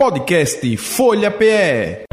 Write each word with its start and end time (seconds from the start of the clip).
Podcast 0.00 0.76
Folha 0.76 1.28
PE. 1.28 2.04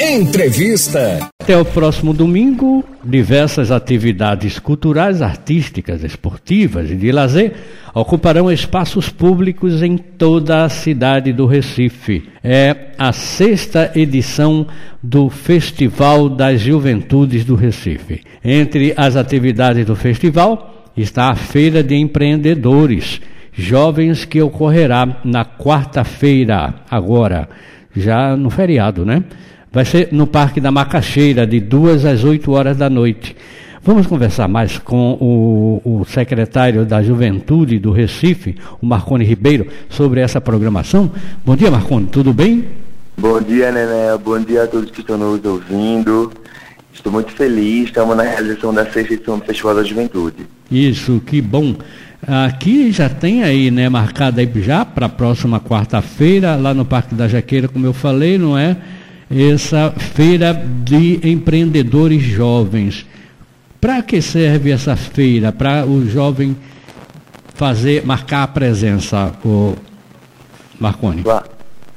Entrevista. 0.00 1.28
Até 1.42 1.58
o 1.58 1.64
próximo 1.64 2.14
domingo, 2.14 2.84
diversas 3.04 3.72
atividades 3.72 4.60
culturais, 4.60 5.20
artísticas, 5.20 6.04
esportivas 6.04 6.92
e 6.92 6.94
de 6.94 7.10
lazer 7.10 7.54
ocuparão 7.92 8.52
espaços 8.52 9.08
públicos 9.08 9.82
em 9.82 9.98
toda 9.98 10.62
a 10.62 10.68
cidade 10.68 11.32
do 11.32 11.44
Recife. 11.44 12.30
É 12.44 12.92
a 12.96 13.12
sexta 13.12 13.90
edição 13.96 14.68
do 15.02 15.28
Festival 15.28 16.28
das 16.28 16.60
Juventudes 16.60 17.44
do 17.44 17.56
Recife. 17.56 18.22
Entre 18.44 18.94
as 18.96 19.16
atividades 19.16 19.84
do 19.84 19.96
festival 19.96 20.88
está 20.96 21.30
a 21.30 21.34
Feira 21.34 21.82
de 21.82 21.96
Empreendedores 21.96 23.20
Jovens 23.52 24.24
que 24.24 24.40
ocorrerá 24.40 25.20
na 25.24 25.44
quarta-feira, 25.44 26.74
agora, 26.90 27.48
já 27.94 28.34
no 28.34 28.48
feriado, 28.48 29.04
né? 29.04 29.22
Vai 29.70 29.84
ser 29.84 30.08
no 30.10 30.26
Parque 30.26 30.60
da 30.60 30.70
Macaxeira, 30.70 31.46
de 31.46 31.60
2 31.60 32.06
às 32.06 32.24
8 32.24 32.50
horas 32.50 32.76
da 32.76 32.88
noite. 32.88 33.36
Vamos 33.82 34.06
conversar 34.06 34.48
mais 34.48 34.78
com 34.78 35.12
o, 35.20 35.82
o, 35.84 36.04
secretário 36.04 36.86
da 36.86 37.02
Juventude 37.02 37.78
do 37.78 37.90
Recife, 37.90 38.56
o 38.80 38.86
Marcone 38.86 39.24
Ribeiro, 39.24 39.66
sobre 39.90 40.20
essa 40.20 40.40
programação. 40.40 41.10
Bom 41.44 41.56
dia, 41.56 41.70
Marcone, 41.70 42.06
tudo 42.06 42.32
bem? 42.32 42.64
Bom 43.18 43.40
dia, 43.40 43.72
Nené. 43.72 44.16
Bom 44.24 44.38
dia 44.38 44.62
a 44.62 44.66
todos 44.66 44.90
que 44.90 45.00
estão 45.00 45.18
nos 45.18 45.44
ouvindo. 45.44 46.32
Estou 46.94 47.12
muito 47.12 47.32
feliz, 47.32 47.86
estamos 47.86 48.16
na 48.16 48.22
realização 48.22 48.72
da 48.72 48.84
sexta 48.84 49.14
edição 49.14 49.38
do 49.38 49.44
Festival 49.44 49.74
da 49.74 49.82
Juventude. 49.82 50.46
Isso, 50.70 51.20
que 51.26 51.40
bom. 51.42 51.74
Aqui 52.26 52.92
já 52.92 53.08
tem 53.08 53.42
aí, 53.42 53.68
né, 53.70 53.88
marcada 53.88 54.40
aí 54.40 54.50
já 54.62 54.84
para 54.84 55.06
a 55.06 55.08
próxima 55.08 55.58
quarta-feira, 55.58 56.54
lá 56.54 56.72
no 56.72 56.84
Parque 56.84 57.16
da 57.16 57.26
Jaqueira, 57.26 57.66
como 57.66 57.84
eu 57.84 57.92
falei, 57.92 58.38
não 58.38 58.56
é? 58.56 58.76
Essa 59.28 59.90
feira 59.90 60.54
de 60.84 61.18
empreendedores 61.28 62.22
jovens. 62.22 63.04
Para 63.80 64.02
que 64.02 64.22
serve 64.22 64.70
essa 64.70 64.94
feira? 64.94 65.50
Para 65.50 65.84
o 65.84 66.08
jovem 66.08 66.56
fazer, 67.54 68.06
marcar 68.06 68.44
a 68.44 68.48
presença, 68.48 69.32
o 69.44 69.74
Marconi? 70.78 71.24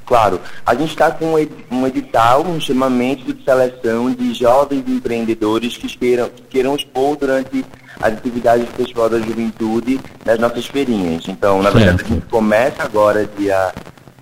Claro. 0.05 0.39
A 0.65 0.73
gente 0.73 0.89
está 0.89 1.11
com 1.11 1.35
um 1.71 1.87
edital, 1.87 2.45
um 2.45 2.59
chamamento 2.59 3.31
de 3.31 3.43
seleção 3.43 4.11
de 4.11 4.33
jovens 4.33 4.83
empreendedores 4.87 5.77
que 5.77 5.87
queiram, 5.87 6.29
que 6.29 6.41
queiram 6.43 6.75
expor 6.75 7.15
durante 7.15 7.63
as 8.01 8.13
atividades 8.13 8.65
do 8.65 8.73
Festival 8.73 9.09
da 9.09 9.19
Juventude 9.19 9.99
nas 10.25 10.39
nossas 10.39 10.65
feirinhas. 10.65 11.23
Então, 11.27 11.61
na 11.61 11.69
verdade, 11.69 12.03
a 12.03 12.07
gente 12.07 12.25
começa 12.27 12.83
agora 12.83 13.29
dia 13.37 13.73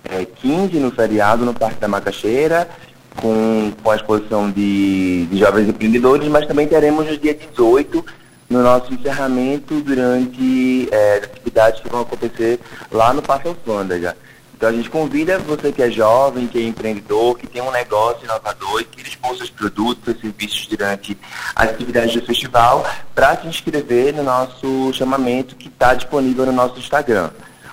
é, 0.04 0.24
15 0.24 0.78
no 0.78 0.90
feriado 0.90 1.44
no 1.44 1.54
Parque 1.54 1.80
da 1.80 1.88
Macaxeira, 1.88 2.68
com, 3.16 3.72
com 3.82 3.90
a 3.90 3.96
exposição 3.96 4.50
de, 4.50 5.26
de 5.26 5.38
jovens 5.38 5.68
empreendedores, 5.68 6.28
mas 6.28 6.46
também 6.46 6.66
teremos 6.66 7.06
no 7.06 7.16
dia 7.16 7.34
18 7.34 8.04
no 8.48 8.62
nosso 8.62 8.92
encerramento 8.92 9.80
durante 9.80 10.88
é, 10.92 11.16
atividades 11.16 11.80
que 11.80 11.88
vão 11.88 12.02
acontecer 12.02 12.60
lá 12.92 13.12
no 13.12 13.22
Parque 13.22 13.48
Alfândega. 13.48 14.16
Então 14.56 14.68
a 14.68 14.72
gente 14.72 14.88
convida 14.88 15.38
você 15.38 15.72
que 15.72 15.82
é 15.82 15.90
jovem, 15.90 16.46
que 16.46 16.58
é 16.58 16.62
empreendedor, 16.62 17.36
que 17.36 17.46
tem 17.46 17.60
um 17.60 17.70
negócio 17.70 18.24
inovador 18.24 18.80
e 18.80 18.84
que 18.84 19.02
expõe 19.02 19.36
seus 19.36 19.50
produtos, 19.50 20.14
e 20.14 20.20
serviços 20.20 20.66
durante 20.66 21.18
as 21.54 21.70
atividades 21.70 22.14
do 22.14 22.24
festival, 22.24 22.86
para 23.14 23.36
se 23.36 23.46
inscrever 23.46 24.14
no 24.14 24.22
nosso 24.22 24.92
chamamento 24.92 25.56
que 25.56 25.68
está 25.68 25.94
disponível 25.94 26.46
no 26.46 26.52
nosso 26.52 26.78
Instagram. 26.78 27.30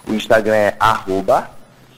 O 0.08 0.14
Instagram 0.14 0.56
é 0.56 0.76
arroba 0.80 1.50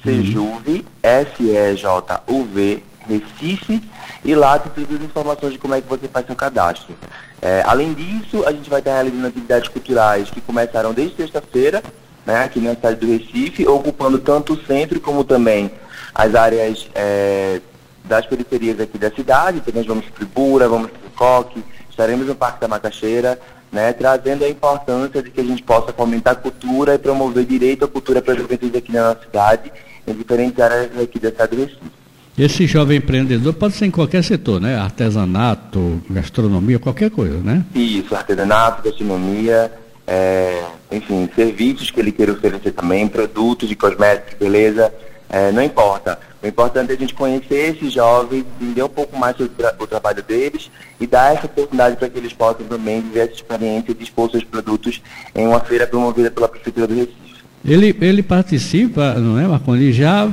Sejuve, 0.04 0.86
S-E-J-U-V, 1.02 2.84
Recife, 3.08 3.82
e 4.24 4.36
lá 4.36 4.60
tem 4.60 4.72
todas 4.86 5.00
as 5.00 5.06
informações 5.06 5.54
de 5.54 5.60
como 5.60 5.74
é 5.74 5.82
que 5.82 5.88
você 5.88 6.08
faz 6.10 6.26
seu 6.26 6.36
cadastro. 6.36 6.94
É, 7.42 7.64
além 7.66 7.94
disso, 7.94 8.46
a 8.46 8.52
gente 8.52 8.70
vai 8.70 8.80
estar 8.80 8.94
realizando 8.94 9.28
atividades 9.28 9.70
culturais 9.70 10.30
que 10.30 10.42
começaram 10.42 10.94
desde 10.94 11.16
sexta-feira, 11.16 11.82
né, 12.26 12.44
aqui 12.44 12.60
na 12.60 12.76
cidade 12.76 13.00
do 13.00 13.08
Recife, 13.08 13.68
ocupando 13.68 14.20
tanto 14.20 14.54
o 14.54 14.66
centro 14.66 15.00
como 15.00 15.24
também 15.24 15.72
as 16.14 16.36
áreas 16.36 16.88
é, 16.94 17.60
das 18.06 18.26
periferias 18.26 18.80
aqui 18.80 18.98
da 18.98 19.12
cidade. 19.12 19.58
Então 19.58 19.74
nós 19.76 19.86
vamos 19.86 20.06
para 20.06 20.24
Ibura, 20.24 20.68
vamos 20.68 20.90
para 20.92 21.00
Coque, 21.16 21.64
estaremos 21.90 22.28
no 22.28 22.36
Parque 22.36 22.62
da 22.62 22.68
Macaxeira, 22.68 23.40
né, 23.72 23.92
trazendo 23.94 24.44
a 24.44 24.50
importância 24.50 25.22
de 25.22 25.32
que 25.32 25.42
a 25.42 25.44
gente 25.44 25.64
possa 25.64 25.92
fomentar 25.92 26.34
a 26.34 26.36
cultura 26.36 26.96
e 26.96 27.00
promover 27.00 27.46
direito 27.46 27.86
à 27.86 27.88
cultura 27.88 28.22
para 28.22 28.34
a 28.34 28.38
juventude 28.38 28.78
aqui 28.78 28.92
na 28.92 29.10
nossa 29.10 29.22
cidade, 29.26 29.72
em 30.06 30.14
diferentes 30.14 30.60
áreas 30.60 30.98
aqui 31.00 31.20
da 31.20 31.30
cidade 31.30 31.56
do 31.56 31.62
Recife. 31.62 32.04
Esse 32.38 32.66
jovem 32.66 32.98
empreendedor 32.98 33.54
pode 33.54 33.76
ser 33.76 33.86
em 33.86 33.92
qualquer 33.92 34.24
setor, 34.24 34.60
né? 34.60 34.76
Artesanato, 34.76 36.02
gastronomia, 36.10 36.80
qualquer 36.80 37.12
coisa, 37.12 37.38
né? 37.38 37.64
Isso, 37.76 38.16
artesanato, 38.16 38.82
gastronomia, 38.82 39.72
é, 40.08 40.64
enfim, 40.92 41.30
serviços 41.36 41.90
que 41.90 42.00
ele 42.00 42.12
queira 42.12 42.34
oferecer 42.34 42.72
também, 42.72 43.08
produtos 43.08 43.70
de 43.70 43.76
cosméticos, 43.76 44.34
beleza, 44.40 44.94
é, 45.30 45.52
não 45.52 45.64
importa. 45.64 46.20
O 46.44 46.48
importante 46.48 46.92
é 46.92 46.96
a 46.96 46.98
gente 46.98 47.14
conhecer 47.14 47.76
esses 47.76 47.94
jovens, 47.94 48.46
entender 48.62 48.84
um 48.84 48.90
pouco 48.90 49.18
mais 49.18 49.36
sobre 49.38 49.54
tra 49.56 49.74
o 49.80 49.88
trabalho 49.88 50.22
deles 50.22 50.70
e 51.00 51.08
dar 51.08 51.34
essa 51.34 51.46
oportunidade 51.46 51.96
para 51.96 52.10
que 52.10 52.18
eles 52.18 52.34
possam 52.34 52.66
também 52.66 53.02
viver 53.02 53.22
essa 53.22 53.34
experiência 53.34 53.94
de 53.94 54.04
expor 54.04 54.30
seus 54.30 54.44
produtos 54.44 55.02
em 55.34 55.48
uma 55.48 55.62
feira 55.62 55.88
promovida 55.88 56.30
pela 56.30 56.50
Prefeitura 56.50 56.86
do 56.86 56.96
Recife. 56.96 57.24
Ele, 57.66 57.96
ele 58.02 58.22
participa, 58.22 59.14
não 59.14 59.40
é, 59.40 59.48
Marconi? 59.48 59.94
Já 59.94 60.30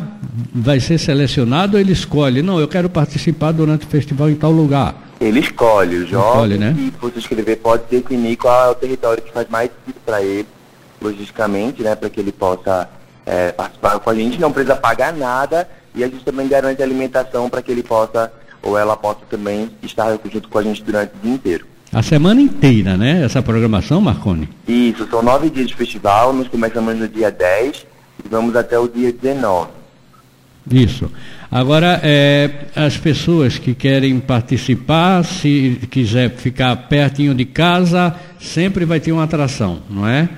vai 0.52 0.80
ser 0.80 0.98
selecionado 0.98 1.76
ou 1.76 1.80
ele 1.80 1.92
escolhe? 1.92 2.42
Não, 2.42 2.58
eu 2.58 2.66
quero 2.66 2.90
participar 2.90 3.52
durante 3.52 3.86
o 3.86 3.88
festival 3.88 4.28
em 4.28 4.34
tal 4.34 4.50
lugar. 4.50 5.09
Ele 5.20 5.40
escolhe, 5.40 5.96
o 5.96 6.06
jovem 6.06 6.56
né? 6.56 6.74
que 6.74 6.90
for 6.98 7.12
se 7.12 7.18
inscrever 7.18 7.58
pode 7.58 7.82
definir 7.90 8.36
qual 8.36 8.68
é 8.68 8.70
o 8.70 8.74
território 8.74 9.22
que 9.22 9.30
faz 9.30 9.48
mais 9.50 9.70
sentido 9.70 10.00
para 10.04 10.22
ele, 10.22 10.48
logisticamente, 11.00 11.82
né, 11.82 11.94
para 11.94 12.08
que 12.08 12.20
ele 12.20 12.32
possa 12.32 12.88
é, 13.26 13.52
participar 13.52 13.98
com 13.98 14.10
a 14.10 14.14
gente, 14.14 14.40
não 14.40 14.50
precisa 14.50 14.76
pagar 14.76 15.12
nada 15.12 15.68
e 15.94 16.02
a 16.02 16.08
gente 16.08 16.24
também 16.24 16.48
garante 16.48 16.82
alimentação 16.82 17.50
para 17.50 17.60
que 17.60 17.70
ele 17.70 17.82
possa 17.82 18.32
ou 18.62 18.78
ela 18.78 18.96
possa 18.96 19.20
também 19.28 19.70
estar 19.82 20.18
junto 20.30 20.48
com 20.48 20.58
a 20.58 20.62
gente 20.62 20.82
durante 20.82 21.12
o 21.14 21.18
dia 21.22 21.34
inteiro. 21.34 21.66
A 21.92 22.02
semana 22.02 22.40
inteira, 22.40 22.96
né? 22.96 23.24
Essa 23.24 23.42
programação, 23.42 24.00
Marconi? 24.00 24.48
Isso, 24.68 25.08
são 25.08 25.22
nove 25.22 25.50
dias 25.50 25.66
de 25.68 25.74
festival, 25.74 26.32
nós 26.32 26.46
começamos 26.46 26.96
no 26.96 27.08
dia 27.08 27.30
10 27.30 27.86
e 28.24 28.28
vamos 28.28 28.54
até 28.54 28.78
o 28.78 28.86
dia 28.86 29.12
19. 29.12 29.79
Isso. 30.70 31.10
Agora, 31.50 32.00
é, 32.04 32.66
as 32.76 32.96
pessoas 32.96 33.58
que 33.58 33.74
querem 33.74 34.20
participar, 34.20 35.24
se 35.24 35.80
quiser 35.90 36.30
ficar 36.30 36.76
pertinho 36.88 37.34
de 37.34 37.44
casa, 37.44 38.14
sempre 38.38 38.84
vai 38.84 39.00
ter 39.00 39.10
uma 39.10 39.24
atração, 39.24 39.82
não 39.90 40.06
é? 40.06 40.28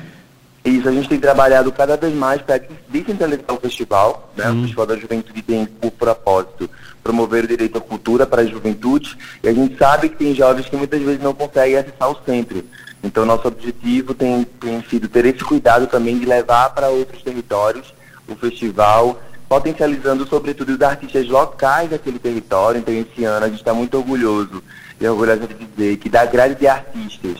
Isso, 0.64 0.88
a 0.88 0.92
gente 0.92 1.08
tem 1.08 1.18
trabalhado 1.18 1.72
cada 1.72 1.96
vez 1.96 2.14
mais 2.14 2.40
para 2.40 2.60
descentralizar 2.88 3.52
o 3.52 3.60
festival. 3.60 4.32
Né? 4.36 4.48
Uhum. 4.48 4.58
O 4.58 4.62
Festival 4.62 4.86
da 4.86 4.96
Juventude 4.96 5.42
tem 5.42 5.66
por 5.66 5.90
propósito 5.90 6.70
promover 7.02 7.44
o 7.44 7.48
direito 7.48 7.78
à 7.78 7.80
cultura 7.80 8.24
para 8.24 8.42
a 8.42 8.46
juventude 8.46 9.18
e 9.42 9.48
a 9.48 9.52
gente 9.52 9.76
sabe 9.76 10.08
que 10.08 10.16
tem 10.16 10.34
jovens 10.34 10.68
que 10.68 10.76
muitas 10.76 11.02
vezes 11.02 11.20
não 11.20 11.34
conseguem 11.34 11.76
acessar 11.76 12.08
o 12.08 12.16
centro. 12.24 12.64
Então, 13.02 13.26
nosso 13.26 13.48
objetivo 13.48 14.14
tem, 14.14 14.44
tem 14.60 14.84
sido 14.88 15.08
ter 15.08 15.26
esse 15.26 15.42
cuidado 15.42 15.88
também 15.88 16.16
de 16.16 16.24
levar 16.24 16.70
para 16.70 16.88
outros 16.88 17.20
territórios 17.22 17.92
o 18.28 18.36
festival 18.36 19.20
potencializando 19.52 20.26
sobretudo 20.26 20.72
os 20.72 20.80
artistas 20.80 21.28
locais 21.28 21.90
daquele 21.90 22.18
território. 22.18 22.78
Então, 22.78 22.94
esse 22.94 23.22
ano 23.22 23.44
a 23.44 23.48
gente 23.50 23.58
está 23.58 23.74
muito 23.74 23.98
orgulhoso 23.98 24.62
e 24.98 25.06
orgulhoso 25.06 25.46
de 25.46 25.66
dizer 25.66 25.98
que 25.98 26.08
da 26.08 26.24
grade 26.24 26.54
de 26.54 26.66
artistas, 26.66 27.36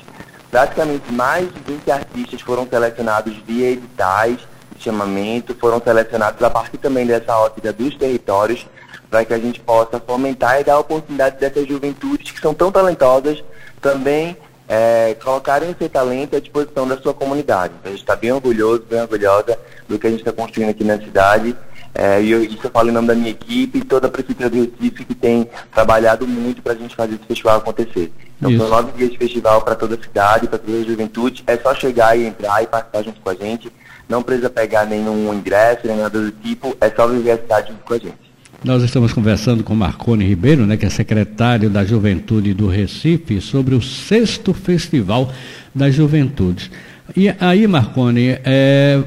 praticamente 0.51 1.11
mais 1.11 1.49
de 1.51 1.59
20 1.61 1.91
artistas 1.91 2.43
foram 2.43 2.69
selecionados 2.69 3.35
via 3.47 3.71
editais 3.71 4.41
de 4.77 4.85
chamamento, 4.85 5.55
foram 5.55 5.81
selecionados 5.81 6.43
a 6.43 6.51
partir 6.51 6.77
também 6.77 7.07
dessa 7.07 7.35
ótica 7.35 7.73
dos 7.73 7.97
territórios, 7.97 8.67
para 9.09 9.25
que 9.25 9.33
a 9.33 9.39
gente 9.39 9.59
possa 9.61 9.99
fomentar 9.99 10.61
e 10.61 10.65
dar 10.65 10.79
oportunidade 10.79 11.39
dessas 11.41 11.67
juventudes 11.67 12.31
que 12.31 12.41
são 12.41 12.53
tão 12.53 12.71
talentosas 12.71 13.43
também 13.81 14.37
é, 14.69 15.17
colocarem 15.25 15.71
esse 15.71 15.89
talento 15.89 16.37
à 16.37 16.41
disposição 16.41 16.87
da 16.87 16.99
sua 16.99 17.15
comunidade. 17.15 17.73
A 17.83 17.89
gente 17.89 18.01
está 18.01 18.15
bem 18.15 18.33
orgulhoso, 18.33 18.83
bem 18.83 19.01
orgulhosa 19.01 19.59
do 19.89 19.99
que 19.99 20.07
a 20.07 20.11
gente 20.11 20.21
está 20.21 20.33
construindo 20.33 20.69
aqui 20.69 20.85
na 20.85 20.99
cidade 20.99 21.57
é, 21.95 22.23
e 22.23 22.31
eu, 22.31 22.43
isso 22.43 22.59
eu 22.65 22.71
falo 22.71 22.89
em 22.89 22.93
nome 22.93 23.09
da 23.09 23.15
minha 23.15 23.31
equipe 23.31 23.79
e 23.79 23.85
toda 23.85 24.07
a 24.07 24.11
Prefeitura 24.11 24.49
do 24.49 24.57
Recife 24.57 25.05
que 25.05 25.15
tem 25.15 25.49
trabalhado 25.73 26.27
muito 26.27 26.63
para 26.63 26.73
a 26.73 26.77
gente 26.77 26.97
fazer 26.97 27.15
esse 27.15 27.25
festival 27.25 27.59
acontecer. 27.59 28.11
Então 28.39 28.51
isso. 28.51 28.61
são 28.61 28.71
nove 28.71 28.93
dias 28.97 29.11
de 29.11 29.19
festival 29.19 29.61
para 29.61 29.75
toda 29.75 29.95
a 29.95 30.03
cidade, 30.03 30.49
para 30.49 30.59
toda 30.59 30.79
a 30.79 30.83
juventude. 30.83 31.45
É 31.47 31.57
só 31.57 31.75
chegar 31.75 32.19
e 32.19 32.25
entrar 32.27 32.63
e 32.63 32.67
participar 32.67 33.03
junto 33.03 33.21
com 33.21 33.31
a 33.31 33.35
gente. 33.35 33.71
Não 34.09 34.23
precisa 34.23 34.49
pegar 34.49 34.87
nenhum 34.87 35.33
ingresso, 35.35 35.87
nem 35.87 35.99
nada 35.99 36.21
do 36.21 36.31
tipo, 36.31 36.77
é 36.81 36.91
só 36.91 37.07
viver 37.07 37.33
a 37.33 37.39
cidade 37.39 37.69
junto 37.69 37.85
com 37.85 37.95
a 37.95 37.99
gente. 37.99 38.33
Nós 38.65 38.83
estamos 38.83 39.13
conversando 39.13 39.65
com 39.65 39.75
Marcone 39.75 40.25
Ribeiro, 40.25 40.65
né, 40.67 40.77
que 40.77 40.87
é 40.87 40.91
secretário 40.91 41.69
da 41.69 41.85
Juventude 41.85 42.55
do 42.55 42.69
Recife, 42.69 43.41
sobre 43.41 43.75
o 43.75 43.83
sexto 43.83 44.55
Festival 44.55 45.33
das 45.75 45.95
Juventudes. 45.95 46.71
E 47.15 47.35
aí, 47.39 47.67
Marconi, 47.67 48.39
é, 48.43 48.99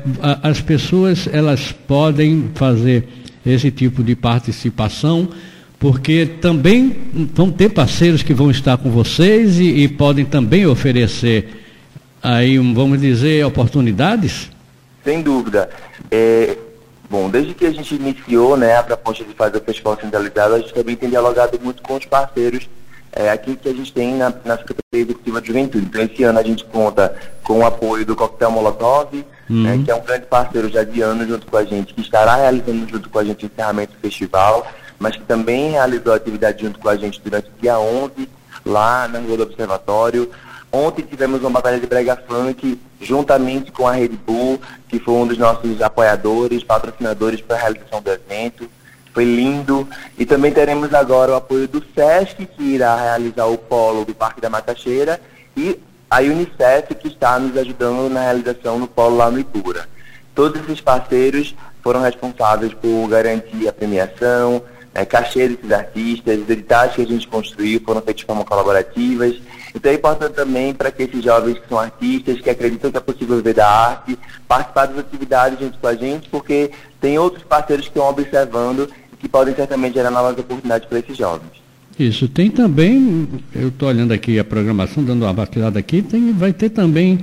as 0.44 0.62
pessoas 0.62 1.28
elas 1.32 1.72
podem 1.72 2.52
fazer 2.54 3.08
esse 3.44 3.72
tipo 3.72 4.04
de 4.04 4.16
participação, 4.16 5.28
porque 5.80 6.26
também 6.40 6.96
vão 7.34 7.52
ter 7.52 7.70
parceiros 7.70 8.22
que 8.22 8.34
vão 8.34 8.52
estar 8.52 8.78
com 8.78 8.92
vocês 8.92 9.60
e, 9.60 9.84
e 9.84 9.88
podem 9.88 10.24
também 10.24 10.68
oferecer 10.68 11.64
aí, 12.22 12.58
vamos 12.58 13.02
dizer, 13.02 13.44
oportunidades? 13.44 14.52
Sem 15.04 15.24
dúvida. 15.24 15.70
É, 16.12 16.56
bom, 17.10 17.28
desde 17.28 17.56
que 17.56 17.66
a 17.66 17.72
gente 17.72 17.96
iniciou 17.96 18.56
né, 18.56 18.78
a 18.78 18.84
proposta 18.84 19.24
de 19.24 19.34
fazer 19.34 19.58
o 19.58 19.62
festival 19.62 19.98
centralizado, 20.00 20.56
a 20.56 20.60
gente 20.60 20.74
também 20.74 20.96
tem 20.96 21.10
dialogado 21.10 21.60
muito 21.60 21.82
com 21.82 21.96
os 21.96 22.06
parceiros 22.06 22.68
é, 23.16 23.30
aqui 23.30 23.56
que 23.56 23.70
a 23.70 23.74
gente 23.74 23.94
tem 23.94 24.16
na, 24.16 24.34
na 24.44 24.58
Secretaria 24.58 25.06
Executiva 25.06 25.42
de 25.42 25.48
Juventude. 25.48 25.86
Então, 25.86 26.02
esse 26.04 26.24
ano 26.24 26.38
a 26.38 26.44
gente 26.44 26.66
conta 26.66 27.16
com 27.42 27.60
o 27.60 27.66
apoio 27.66 28.06
do 28.06 28.16
Coquetel 28.16 28.52
Molotov, 28.52 29.26
uhum. 29.50 29.64
né, 29.64 29.82
que 29.84 29.90
é 29.90 29.96
um 29.96 30.04
grande 30.04 30.26
parceiro 30.26 30.70
já 30.70 30.84
de 30.84 31.02
anos 31.02 31.28
junto 31.28 31.48
com 31.48 31.56
a 31.56 31.64
gente, 31.64 31.94
que 31.94 32.02
estará 32.02 32.36
realizando 32.36 32.88
junto 32.90 33.10
com 33.10 33.18
a 33.18 33.24
gente 33.24 33.46
o 33.46 33.48
encerramento 33.48 33.94
do 33.94 34.00
festival, 34.00 34.68
mas 35.00 35.16
que 35.16 35.24
também 35.24 35.72
realizou 35.72 36.14
atividade 36.14 36.64
junto 36.64 36.78
com 36.78 36.90
a 36.90 36.98
gente 36.98 37.22
durante 37.22 37.48
o 37.48 37.62
dia 37.62 37.80
11, 37.80 38.30
lá 38.66 39.08
na 39.08 39.20
Rua 39.20 39.38
do 39.38 39.44
Observatório. 39.44 40.30
Ontem 40.72 41.04
tivemos 41.04 41.40
uma 41.40 41.52
batalha 41.52 41.80
de 41.80 41.88
brega 41.88 42.22
funk 42.28 42.78
juntamente 43.00 43.72
com 43.72 43.88
a 43.88 43.94
Red 43.94 44.10
Bull, 44.10 44.60
que 44.90 45.00
foi 45.00 45.14
um 45.14 45.28
dos 45.28 45.38
nossos 45.38 45.82
apoiadores, 45.82 46.66
patrocinadores 46.66 47.40
para 47.40 47.56
a 47.56 47.60
realização 47.60 48.02
do 48.02 48.12
evento. 48.12 48.70
Foi 49.16 49.24
lindo. 49.24 49.88
E 50.18 50.26
também 50.26 50.52
teremos 50.52 50.94
agora 50.94 51.32
o 51.32 51.36
apoio 51.36 51.70
do 51.70 51.82
SESC, 51.96 52.46
que 52.46 52.62
irá 52.62 52.96
realizar 52.96 53.46
o 53.46 53.58
polo 53.58 54.04
do 54.04 54.14
Parque 54.14 54.42
da 54.42 54.50
Macaxeira, 54.50 55.20
e 55.56 55.80
a 56.10 56.20
Unicef, 56.20 56.94
que 56.96 57.08
está 57.08 57.40
nos 57.40 57.58
ajudando 57.58 58.10
na 58.10 58.22
realização 58.22 58.78
no 58.78 58.88
polo 58.88 59.16
lá 59.16 59.32
no 59.32 59.40
Ibura. 59.40 59.88
Todos 60.36 60.62
esses 60.62 60.82
parceiros 60.82 61.56
foram 61.82 62.02
responsáveis 62.02 62.74
por 62.74 63.08
garantir 63.08 63.70
a 63.70 63.74
premiação, 63.74 64.62
é, 64.96 65.04
cachê 65.04 65.50
desses 65.50 65.72
artistas, 65.72 66.40
os 66.40 66.50
editais 66.50 66.94
que 66.94 67.02
a 67.02 67.06
gente 67.06 67.28
construiu 67.28 67.82
foram 67.86 68.02
feitos 68.02 68.22
de 68.22 68.26
forma 68.26 68.46
colaborativas. 68.46 69.36
Então 69.74 69.92
é 69.92 69.96
importante 69.96 70.34
também 70.34 70.74
para 70.74 70.90
que 70.90 71.04
esses 71.04 71.22
jovens 71.22 71.60
que 71.60 71.68
são 71.68 71.78
artistas, 71.78 72.40
que 72.40 72.50
acreditam 72.50 72.90
que 72.90 72.98
é 72.98 73.02
possível 73.02 73.36
viver 73.36 73.56
da 73.56 73.68
arte, 73.68 74.18
participar 74.48 74.86
das 74.88 75.00
atividades 75.00 75.60
junto 75.60 75.78
com 75.78 75.88
a 75.88 75.96
gente, 75.96 76.30
porque 76.30 76.72
tem 77.02 77.20
outros 77.20 77.44
parceiros 77.44 77.86
que 77.86 77.92
estão 77.92 78.10
observando 78.10 78.90
que 79.26 79.30
podem 79.30 79.56
certamente 79.56 79.96
gerar 79.96 80.12
novas 80.12 80.38
oportunidades 80.38 80.88
para 80.88 81.00
esses 81.00 81.18
jovens. 81.18 81.50
Isso, 81.98 82.28
tem 82.28 82.52
também, 82.52 83.28
eu 83.56 83.70
estou 83.70 83.90
olhando 83.90 84.14
aqui 84.14 84.38
a 84.38 84.44
programação, 84.44 85.04
dando 85.04 85.24
uma 85.24 85.34
batidada 85.34 85.80
aqui, 85.80 86.04
tem, 86.04 86.32
vai 86.32 86.54
ter 86.54 86.70
também 86.70 87.20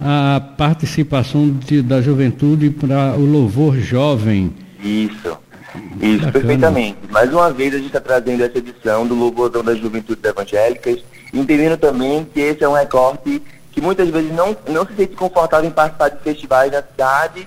a 0.00 0.40
participação 0.58 1.48
de, 1.48 1.80
da 1.80 2.00
juventude 2.02 2.70
para 2.70 3.14
o 3.16 3.24
louvor 3.24 3.76
jovem. 3.76 4.52
Isso, 4.82 5.38
isso, 6.00 6.16
Bacana. 6.16 6.32
perfeitamente. 6.32 6.98
Mais 7.10 7.32
uma 7.32 7.52
vez 7.52 7.72
a 7.72 7.76
gente 7.76 7.86
está 7.86 8.00
trazendo 8.00 8.42
essa 8.42 8.58
edição 8.58 9.06
do 9.06 9.14
Louvorzão 9.14 9.62
das 9.62 9.78
Juventudes 9.78 10.24
Evangélicas, 10.24 11.04
entendendo 11.32 11.76
também 11.76 12.26
que 12.34 12.40
esse 12.40 12.64
é 12.64 12.68
um 12.68 12.74
recorte 12.74 13.40
que 13.70 13.80
muitas 13.80 14.08
vezes 14.08 14.32
não, 14.34 14.56
não 14.68 14.84
se 14.84 14.94
sente 14.96 15.14
confortável 15.14 15.68
em 15.68 15.72
participar 15.72 16.08
de 16.08 16.20
festivais 16.20 16.72
na 16.72 16.82
cidade 16.82 17.46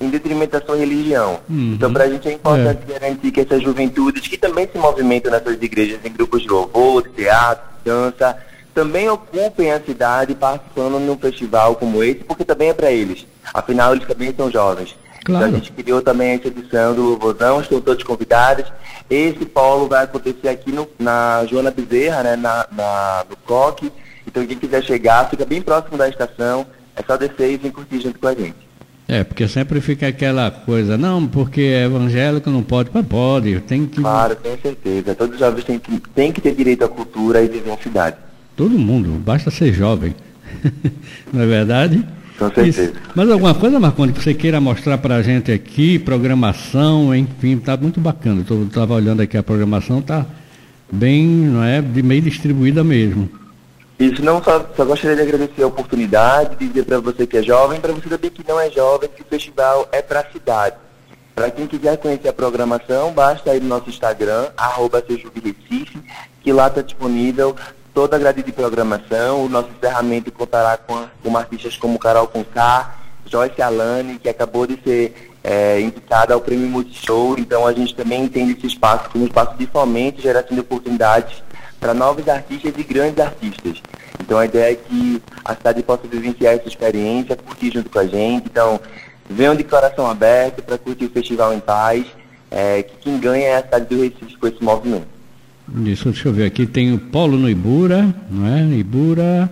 em 0.00 0.08
detrimento 0.08 0.58
da 0.58 0.64
sua 0.64 0.76
religião. 0.76 1.40
Uhum. 1.48 1.74
Então, 1.74 1.92
para 1.92 2.04
a 2.04 2.08
gente 2.08 2.28
é 2.28 2.32
importante 2.32 2.80
é. 2.88 2.98
garantir 2.98 3.30
que 3.30 3.40
essas 3.40 3.62
juventudes, 3.62 4.26
que 4.26 4.36
também 4.36 4.68
se 4.70 4.78
movimentam 4.78 5.30
nessas 5.30 5.60
igrejas 5.60 6.00
em 6.04 6.12
grupos 6.12 6.42
de 6.42 6.48
louvor, 6.48 7.02
de 7.02 7.10
teatro, 7.10 7.64
de 7.78 7.90
dança, 7.90 8.36
também 8.74 9.08
ocupem 9.08 9.72
a 9.72 9.80
cidade 9.80 10.34
participando 10.34 10.98
num 11.00 11.16
festival 11.16 11.76
como 11.76 12.04
esse, 12.04 12.22
porque 12.24 12.44
também 12.44 12.68
é 12.68 12.74
para 12.74 12.90
eles. 12.90 13.26
Afinal, 13.54 13.94
eles 13.94 14.06
também 14.06 14.34
são 14.36 14.50
jovens. 14.50 14.94
Claro. 15.24 15.46
Então, 15.46 15.56
a 15.56 15.58
gente 15.58 15.72
criou 15.72 16.02
também 16.02 16.32
essa 16.32 16.48
edição 16.48 16.94
do 16.94 17.02
Louvorzão, 17.02 17.60
estão 17.60 17.80
todos 17.80 18.04
convidados. 18.04 18.70
Esse 19.08 19.46
polo 19.46 19.88
vai 19.88 20.04
acontecer 20.04 20.48
aqui 20.48 20.70
no, 20.70 20.86
na 20.98 21.46
Joana 21.46 21.70
Bezerra, 21.70 22.22
né, 22.22 22.36
na, 22.36 22.66
na, 22.70 23.24
no 23.28 23.36
COC. 23.36 23.90
Então, 24.26 24.46
quem 24.46 24.58
quiser 24.58 24.82
chegar, 24.84 25.30
fica 25.30 25.46
bem 25.46 25.62
próximo 25.62 25.96
da 25.96 26.08
estação. 26.08 26.66
É 26.94 27.02
só 27.02 27.16
descer 27.16 27.52
e 27.52 27.56
vir 27.56 27.72
curtir 27.72 28.00
junto 28.00 28.18
com 28.18 28.28
a 28.28 28.34
gente. 28.34 28.65
É, 29.08 29.22
porque 29.22 29.46
sempre 29.46 29.80
fica 29.80 30.08
aquela 30.08 30.50
coisa, 30.50 30.98
não, 30.98 31.28
porque 31.28 31.60
é 31.60 31.84
evangélico 31.84 32.50
não 32.50 32.62
pode, 32.62 32.90
mas 32.92 33.06
pode, 33.06 33.60
tem 33.60 33.86
que. 33.86 34.00
Claro, 34.00 34.34
tenho 34.34 34.58
certeza. 34.60 35.14
Todos 35.14 35.34
os 35.34 35.40
jovens 35.40 35.64
têm 35.64 35.78
que, 35.78 36.00
têm 36.12 36.32
que 36.32 36.40
ter 36.40 36.54
direito 36.54 36.84
à 36.84 36.88
cultura 36.88 37.40
e 37.40 37.48
cidade. 37.80 38.16
Todo 38.56 38.76
mundo, 38.76 39.10
basta 39.24 39.48
ser 39.48 39.72
jovem. 39.72 40.12
não 41.32 41.42
é 41.42 41.46
verdade? 41.46 42.04
Com 42.36 42.50
certeza. 42.50 42.82
Isso. 42.82 42.92
Mas 43.14 43.30
alguma 43.30 43.54
coisa, 43.54 43.78
Marconi, 43.78 44.12
que 44.12 44.22
você 44.22 44.34
queira 44.34 44.60
mostrar 44.60 44.98
para 44.98 45.16
a 45.16 45.22
gente 45.22 45.52
aqui, 45.52 46.00
programação, 46.00 47.14
enfim, 47.14 47.58
tá 47.58 47.76
muito 47.76 48.00
bacana. 48.00 48.44
Eu 48.48 48.64
estava 48.64 48.94
olhando 48.94 49.22
aqui 49.22 49.36
a 49.36 49.42
programação, 49.42 50.02
tá 50.02 50.26
bem, 50.90 51.26
não 51.26 51.62
é, 51.62 51.80
de 51.80 52.02
meio 52.02 52.22
distribuída 52.22 52.82
mesmo. 52.82 53.30
Isso, 53.98 54.22
não 54.22 54.42
só, 54.42 54.64
só 54.76 54.84
gostaria 54.84 55.16
de 55.16 55.22
agradecer 55.22 55.62
a 55.62 55.66
oportunidade, 55.66 56.56
dizer 56.56 56.84
para 56.84 57.00
você 57.00 57.26
que 57.26 57.38
é 57.38 57.42
jovem, 57.42 57.80
para 57.80 57.94
você 57.94 58.08
saber 58.08 58.30
que 58.30 58.46
não 58.46 58.60
é 58.60 58.70
jovem, 58.70 59.08
que 59.08 59.22
o 59.22 59.24
festival 59.24 59.88
é 59.90 60.02
para 60.02 60.20
a 60.20 60.30
cidade. 60.30 60.76
Para 61.34 61.50
quem 61.50 61.66
quiser 61.66 61.96
conhecer 61.96 62.28
a 62.28 62.32
programação, 62.32 63.12
basta 63.12 63.54
ir 63.54 63.62
no 63.62 63.68
nosso 63.68 63.88
Instagram, 63.88 64.50
arroba 64.56 65.02
Recife, 65.06 66.02
que 66.42 66.52
lá 66.52 66.66
está 66.68 66.82
disponível 66.82 67.56
toda 67.94 68.16
a 68.16 68.18
grade 68.18 68.42
de 68.42 68.52
programação. 68.52 69.44
O 69.44 69.48
nosso 69.48 69.70
encerramento 69.70 70.30
contará 70.30 70.76
com, 70.76 71.06
com 71.22 71.36
artistas 71.36 71.76
como 71.76 71.98
Carol 71.98 72.26
Conká, 72.26 72.96
Joyce 73.24 73.62
Alane, 73.62 74.18
que 74.18 74.28
acabou 74.28 74.66
de 74.66 74.78
ser 74.82 75.32
é, 75.42 75.80
indicada 75.80 76.34
ao 76.34 76.40
Prêmio 76.40 76.68
Multishow. 76.68 77.36
Então 77.38 77.66
a 77.66 77.72
gente 77.72 77.94
também 77.94 78.24
entende 78.24 78.52
esse 78.52 78.66
espaço 78.66 79.08
como 79.10 79.24
um 79.24 79.26
espaço 79.26 79.56
de 79.56 79.66
fomento, 79.66 80.20
geração 80.20 80.54
de 80.54 80.60
oportunidades 80.60 81.42
para 81.78 81.94
novos 81.94 82.28
artistas 82.28 82.72
e 82.76 82.82
grandes 82.82 83.18
artistas. 83.18 83.82
Então 84.20 84.38
a 84.38 84.46
ideia 84.46 84.72
é 84.72 84.74
que 84.74 85.22
a 85.44 85.54
cidade 85.54 85.82
possa 85.82 86.06
vivenciar 86.06 86.54
essa 86.54 86.68
experiência, 86.68 87.36
curtir 87.36 87.72
junto 87.72 87.90
com 87.90 87.98
a 87.98 88.06
gente. 88.06 88.46
Então, 88.46 88.80
venham 89.28 89.54
de 89.54 89.64
coração 89.64 90.08
aberto 90.08 90.62
para 90.62 90.78
curtir 90.78 91.06
o 91.06 91.10
festival 91.10 91.52
em 91.54 91.60
paz. 91.60 92.06
É, 92.50 92.82
que 92.82 92.96
quem 93.02 93.18
ganha 93.18 93.46
é 93.46 93.56
a 93.56 93.62
cidade 93.62 93.86
do 93.86 94.00
Recife 94.00 94.36
com 94.36 94.46
esse 94.46 94.62
movimento. 94.62 95.08
Isso, 95.84 96.10
deixa 96.10 96.28
eu 96.28 96.32
ver 96.32 96.44
aqui, 96.44 96.64
tem 96.64 96.94
o 96.94 96.98
Polo 96.98 97.36
no 97.36 97.50
Ibura, 97.50 98.14
não 98.30 98.46
é? 98.46 98.62
Ibura, 98.76 99.50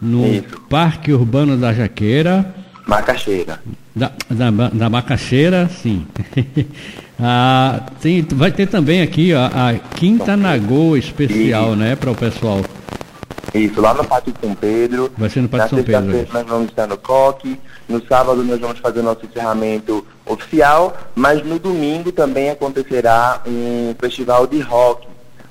no 0.00 0.26
Isso. 0.26 0.60
Parque 0.68 1.12
Urbano 1.12 1.56
da 1.56 1.72
Jaqueira. 1.72 2.54
Macaxeira. 2.86 3.60
Da, 3.96 4.12
da, 4.28 4.50
da 4.50 4.90
Macaxeira, 4.90 5.68
sim. 5.68 6.06
Ah, 7.20 7.80
tem, 8.00 8.22
vai 8.22 8.50
ter 8.50 8.66
também 8.66 9.00
aqui 9.00 9.32
ó, 9.34 9.44
a 9.46 9.74
Quinta 9.96 10.36
Nagô 10.36 10.96
especial, 10.96 11.76
né, 11.76 11.94
para 11.94 12.10
o 12.10 12.14
pessoal. 12.14 12.60
Isso, 13.54 13.80
lá 13.80 13.94
no 13.94 14.04
Pátio 14.04 14.34
São 14.40 14.52
Pedro. 14.52 15.12
Vai 15.16 15.30
ser 15.30 15.40
no 15.40 15.48
Pátio 15.48 15.76
São 15.76 15.84
Pedro. 15.84 16.26
Na 16.32 16.40
nós 16.40 16.46
vamos 16.48 16.70
estar 16.70 16.88
no 16.88 16.98
Coque. 16.98 17.56
No 17.88 18.04
sábado 18.04 18.42
nós 18.42 18.58
vamos 18.58 18.80
fazer 18.80 18.98
o 18.98 19.02
nosso 19.04 19.24
encerramento 19.24 20.04
oficial, 20.26 20.96
mas 21.14 21.44
no 21.44 21.58
domingo 21.58 22.10
também 22.10 22.50
acontecerá 22.50 23.40
um 23.46 23.94
festival 24.00 24.46
de 24.48 24.60
rock. 24.60 25.06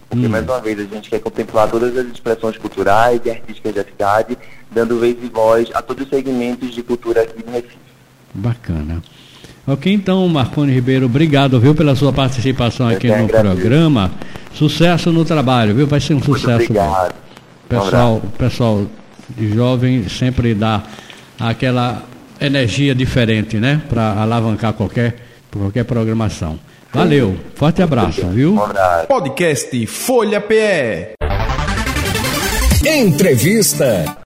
Porque, 0.09 0.25
hum. 0.25 0.29
mais 0.29 0.43
uma 0.43 0.59
vez, 0.59 0.79
a 0.79 0.83
gente 0.83 1.09
quer 1.09 1.19
contemplar 1.19 1.69
todas 1.69 1.97
as 1.97 2.05
expressões 2.07 2.57
culturais 2.57 3.21
e 3.23 3.31
artísticas 3.31 3.73
da 3.73 3.83
cidade, 3.85 4.37
dando 4.69 4.99
vez 4.99 5.15
e 5.23 5.27
voz 5.27 5.69
a 5.73 5.81
todos 5.81 6.03
os 6.03 6.09
segmentos 6.09 6.73
de 6.73 6.83
cultura 6.83 7.21
aqui 7.21 7.43
no 7.43 7.51
Recife. 7.53 7.77
Bacana. 8.33 9.01
Ok, 9.65 9.93
então, 9.93 10.27
Marconi 10.27 10.73
Ribeiro, 10.73 11.05
obrigado, 11.05 11.57
viu, 11.57 11.73
pela 11.73 11.95
sua 11.95 12.11
participação 12.11 12.87
aqui 12.87 13.07
no 13.07 13.27
programa. 13.29 14.11
Sucesso 14.53 15.09
no 15.11 15.23
trabalho, 15.23 15.73
viu? 15.73 15.87
Vai 15.87 16.01
ser 16.01 16.13
um 16.13 16.17
Muito 16.17 16.33
sucesso. 16.33 16.65
Obrigado. 16.65 17.15
Pessoal, 17.69 18.21
um 18.23 18.29
pessoal 18.29 18.85
de 19.29 19.53
jovem 19.53 20.07
sempre 20.09 20.53
dá 20.53 20.83
aquela 21.39 22.03
energia 22.41 22.93
diferente, 22.93 23.57
né? 23.57 23.81
Para 23.89 24.21
alavancar 24.21 24.73
qualquer, 24.73 25.15
qualquer 25.51 25.85
programação. 25.85 26.59
Valeu, 26.93 27.35
forte 27.55 27.81
abraço, 27.81 28.27
viu? 28.27 28.55
Um. 28.55 29.05
Podcast 29.07 29.87
Folha 29.87 30.41
PE. 30.41 31.15
Entrevista. 32.85 34.17